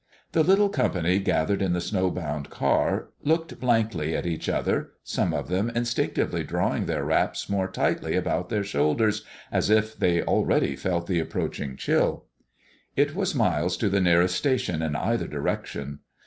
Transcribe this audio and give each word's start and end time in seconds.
The 0.31 0.41
little 0.41 0.69
company 0.69 1.19
gathered 1.19 1.61
in 1.61 1.73
the 1.73 1.79
snow 1.79 2.09
bound 2.09 2.49
car 2.49 3.09
looked 3.21 3.59
blankly 3.59 4.15
at 4.15 4.25
each 4.25 4.49
other, 4.49 4.93
some 5.03 5.31
of 5.31 5.47
them 5.47 5.69
instinctively 5.75 6.43
drawing 6.43 6.87
their 6.87 7.03
wraps 7.05 7.47
more 7.47 7.67
tightly 7.67 8.15
about 8.15 8.49
their 8.49 8.63
shoulders, 8.63 9.23
as 9.51 9.69
if 9.69 9.95
they 9.95 10.23
already 10.23 10.75
felt 10.75 11.05
the 11.05 11.19
approaching 11.19 11.75
chill. 11.75 12.25
It 12.95 13.13
was 13.13 13.35
miles 13.35 13.77
to 13.77 13.89
the 13.89 14.01
nearest 14.01 14.33
station 14.35 14.81
in 14.81 14.95
either 14.95 15.27
direction. 15.27 15.99